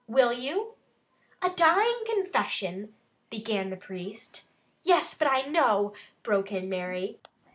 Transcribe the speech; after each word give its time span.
Will 0.07 0.33
you?" 0.33 0.73
"A 1.43 1.51
dying 1.51 2.01
confession" 2.07 2.95
began 3.29 3.69
the 3.69 3.77
priest. 3.77 4.45
"Yes, 4.81 5.13
but 5.13 5.27
I 5.27 5.43
know" 5.43 5.93
broke 6.23 6.51
in 6.51 6.67
Mary. 6.67 7.19